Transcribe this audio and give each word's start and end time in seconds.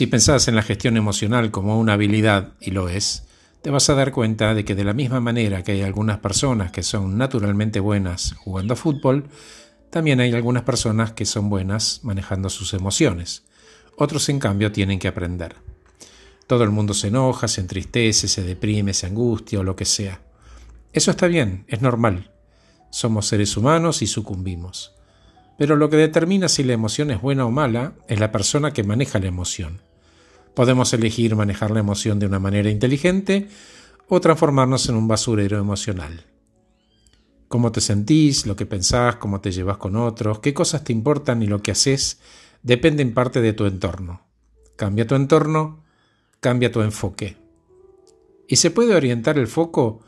Si 0.00 0.06
pensás 0.06 0.48
en 0.48 0.56
la 0.56 0.62
gestión 0.62 0.96
emocional 0.96 1.50
como 1.50 1.78
una 1.78 1.92
habilidad, 1.92 2.54
y 2.58 2.70
lo 2.70 2.88
es, 2.88 3.24
te 3.60 3.68
vas 3.68 3.90
a 3.90 3.94
dar 3.94 4.12
cuenta 4.12 4.54
de 4.54 4.64
que 4.64 4.74
de 4.74 4.82
la 4.82 4.94
misma 4.94 5.20
manera 5.20 5.62
que 5.62 5.72
hay 5.72 5.82
algunas 5.82 6.20
personas 6.20 6.72
que 6.72 6.82
son 6.82 7.18
naturalmente 7.18 7.80
buenas 7.80 8.32
jugando 8.38 8.72
a 8.72 8.78
fútbol, 8.78 9.28
también 9.90 10.20
hay 10.20 10.32
algunas 10.32 10.62
personas 10.62 11.12
que 11.12 11.26
son 11.26 11.50
buenas 11.50 12.00
manejando 12.02 12.48
sus 12.48 12.72
emociones. 12.72 13.44
Otros, 13.98 14.26
en 14.30 14.38
cambio, 14.38 14.72
tienen 14.72 14.98
que 14.98 15.08
aprender. 15.08 15.56
Todo 16.46 16.64
el 16.64 16.70
mundo 16.70 16.94
se 16.94 17.08
enoja, 17.08 17.46
se 17.46 17.60
entristece, 17.60 18.26
se 18.26 18.42
deprime, 18.42 18.94
se 18.94 19.06
angustia 19.06 19.60
o 19.60 19.64
lo 19.64 19.76
que 19.76 19.84
sea. 19.84 20.22
Eso 20.94 21.10
está 21.10 21.26
bien, 21.26 21.66
es 21.68 21.82
normal. 21.82 22.30
Somos 22.90 23.26
seres 23.26 23.54
humanos 23.54 24.00
y 24.00 24.06
sucumbimos. 24.06 24.94
Pero 25.58 25.76
lo 25.76 25.90
que 25.90 25.98
determina 25.98 26.48
si 26.48 26.64
la 26.64 26.72
emoción 26.72 27.10
es 27.10 27.20
buena 27.20 27.44
o 27.44 27.50
mala 27.50 27.92
es 28.08 28.18
la 28.18 28.32
persona 28.32 28.72
que 28.72 28.82
maneja 28.82 29.18
la 29.18 29.26
emoción. 29.26 29.89
Podemos 30.54 30.92
elegir 30.92 31.36
manejar 31.36 31.70
la 31.70 31.80
emoción 31.80 32.18
de 32.18 32.26
una 32.26 32.38
manera 32.38 32.70
inteligente 32.70 33.48
o 34.08 34.20
transformarnos 34.20 34.88
en 34.88 34.96
un 34.96 35.08
basurero 35.08 35.58
emocional. 35.58 36.26
Cómo 37.48 37.72
te 37.72 37.80
sentís, 37.80 38.46
lo 38.46 38.56
que 38.56 38.66
pensás, 38.66 39.16
cómo 39.16 39.40
te 39.40 39.52
llevas 39.52 39.76
con 39.76 39.96
otros, 39.96 40.40
qué 40.40 40.54
cosas 40.54 40.84
te 40.84 40.92
importan 40.92 41.42
y 41.42 41.46
lo 41.46 41.62
que 41.62 41.70
haces 41.72 42.20
depende 42.62 43.02
en 43.02 43.14
parte 43.14 43.40
de 43.40 43.52
tu 43.52 43.66
entorno. 43.66 44.22
Cambia 44.76 45.06
tu 45.06 45.14
entorno, 45.14 45.82
cambia 46.40 46.72
tu 46.72 46.80
enfoque. 46.82 47.36
Y 48.48 48.56
se 48.56 48.70
puede 48.70 48.94
orientar 48.94 49.38
el 49.38 49.46
foco 49.46 50.00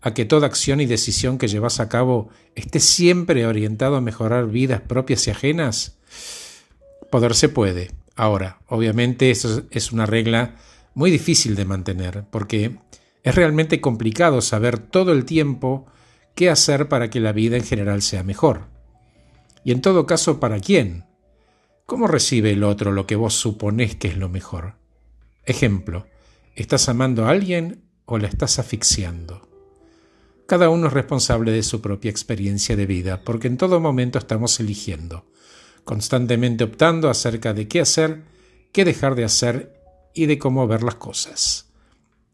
a 0.00 0.14
que 0.14 0.24
toda 0.24 0.46
acción 0.46 0.80
y 0.80 0.86
decisión 0.86 1.38
que 1.38 1.48
llevas 1.48 1.80
a 1.80 1.88
cabo 1.88 2.30
esté 2.54 2.80
siempre 2.80 3.46
orientado 3.46 3.96
a 3.96 4.00
mejorar 4.00 4.48
vidas 4.48 4.80
propias 4.80 5.26
y 5.26 5.30
ajenas? 5.30 5.98
Poder 7.10 7.34
se 7.34 7.48
puede, 7.48 7.90
Ahora, 8.20 8.60
obviamente 8.66 9.30
eso 9.30 9.62
es 9.70 9.92
una 9.92 10.04
regla 10.04 10.56
muy 10.92 11.10
difícil 11.10 11.56
de 11.56 11.64
mantener, 11.64 12.26
porque 12.30 12.76
es 13.22 13.34
realmente 13.34 13.80
complicado 13.80 14.42
saber 14.42 14.78
todo 14.78 15.12
el 15.12 15.24
tiempo 15.24 15.86
qué 16.34 16.50
hacer 16.50 16.90
para 16.90 17.08
que 17.08 17.18
la 17.18 17.32
vida 17.32 17.56
en 17.56 17.64
general 17.64 18.02
sea 18.02 18.22
mejor. 18.22 18.68
Y 19.64 19.72
en 19.72 19.80
todo 19.80 20.04
caso, 20.04 20.38
¿para 20.38 20.60
quién? 20.60 21.06
¿Cómo 21.86 22.06
recibe 22.08 22.50
el 22.50 22.62
otro 22.62 22.92
lo 22.92 23.06
que 23.06 23.16
vos 23.16 23.32
suponés 23.32 23.96
que 23.96 24.08
es 24.08 24.18
lo 24.18 24.28
mejor? 24.28 24.74
Ejemplo, 25.46 26.06
¿estás 26.54 26.90
amando 26.90 27.24
a 27.24 27.30
alguien 27.30 27.84
o 28.04 28.18
la 28.18 28.28
estás 28.28 28.58
asfixiando? 28.58 29.48
Cada 30.46 30.68
uno 30.68 30.88
es 30.88 30.92
responsable 30.92 31.52
de 31.52 31.62
su 31.62 31.80
propia 31.80 32.10
experiencia 32.10 32.76
de 32.76 32.84
vida, 32.84 33.24
porque 33.24 33.46
en 33.46 33.56
todo 33.56 33.80
momento 33.80 34.18
estamos 34.18 34.60
eligiendo 34.60 35.24
constantemente 35.84 36.64
optando 36.64 37.08
acerca 37.10 37.54
de 37.54 37.68
qué 37.68 37.80
hacer, 37.80 38.22
qué 38.72 38.84
dejar 38.84 39.14
de 39.14 39.24
hacer 39.24 39.80
y 40.14 40.26
de 40.26 40.38
cómo 40.38 40.66
ver 40.66 40.82
las 40.82 40.96
cosas. 40.96 41.66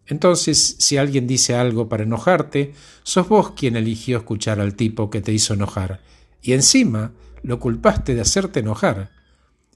Entonces, 0.07 0.77
si 0.79 0.97
alguien 0.97 1.27
dice 1.27 1.55
algo 1.55 1.89
para 1.89 2.05
enojarte, 2.05 2.75
sos 3.03 3.29
vos 3.29 3.53
quien 3.53 3.77
eligió 3.77 4.19
escuchar 4.19 4.61
al 4.61 4.75
tipo 4.75 5.11
que 5.11 5.21
te 5.21 5.33
hizo 5.33 5.55
enojar, 5.55 6.01
y 6.41 6.53
encima 6.53 7.13
lo 7.43 7.59
culpaste 7.59 8.15
de 8.15 8.21
hacerte 8.21 8.61
enojar. 8.61 9.11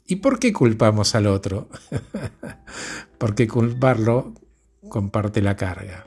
¿Y 0.06 0.16
por 0.16 0.38
qué 0.38 0.52
culpamos 0.52 1.14
al 1.14 1.26
otro? 1.26 1.68
Porque 3.18 3.48
culparlo 3.48 4.34
comparte 4.88 5.42
la 5.42 5.56
carga. 5.56 6.06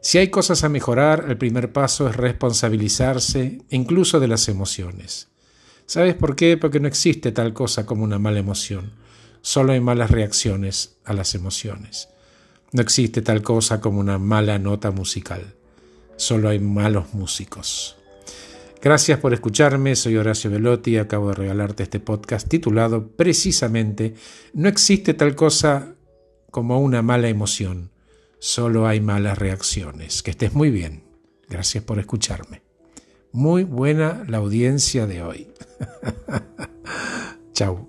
Si 0.00 0.18
hay 0.18 0.28
cosas 0.28 0.64
a 0.64 0.68
mejorar, 0.68 1.26
el 1.28 1.36
primer 1.36 1.72
paso 1.72 2.08
es 2.08 2.16
responsabilizarse 2.16 3.62
incluso 3.70 4.20
de 4.20 4.28
las 4.28 4.48
emociones. 4.48 5.28
¿Sabes 5.88 6.14
por 6.14 6.36
qué? 6.36 6.58
Porque 6.58 6.80
no 6.80 6.86
existe 6.86 7.32
tal 7.32 7.54
cosa 7.54 7.86
como 7.86 8.04
una 8.04 8.18
mala 8.18 8.38
emoción. 8.38 8.92
Solo 9.40 9.72
hay 9.72 9.80
malas 9.80 10.10
reacciones 10.10 10.98
a 11.06 11.14
las 11.14 11.34
emociones. 11.34 12.10
No 12.72 12.82
existe 12.82 13.22
tal 13.22 13.40
cosa 13.40 13.80
como 13.80 13.98
una 13.98 14.18
mala 14.18 14.58
nota 14.58 14.90
musical. 14.90 15.54
Solo 16.16 16.50
hay 16.50 16.58
malos 16.58 17.14
músicos. 17.14 17.96
Gracias 18.82 19.18
por 19.18 19.32
escucharme, 19.32 19.96
soy 19.96 20.18
Horacio 20.18 20.50
Velotti 20.50 20.90
y 20.90 20.96
acabo 20.98 21.30
de 21.30 21.36
regalarte 21.36 21.84
este 21.84 22.00
podcast 22.00 22.46
titulado 22.46 23.08
precisamente 23.08 24.12
No 24.52 24.68
existe 24.68 25.14
tal 25.14 25.34
cosa 25.34 25.94
como 26.50 26.80
una 26.80 27.00
mala 27.00 27.30
emoción, 27.30 27.92
solo 28.40 28.86
hay 28.86 29.00
malas 29.00 29.38
reacciones. 29.38 30.22
Que 30.22 30.32
estés 30.32 30.52
muy 30.52 30.70
bien. 30.70 31.04
Gracias 31.48 31.82
por 31.82 31.98
escucharme. 31.98 32.67
Muy 33.32 33.64
buena 33.64 34.24
la 34.28 34.38
audiencia 34.38 35.06
de 35.06 35.22
hoy. 35.22 35.48
Chao. 37.52 37.87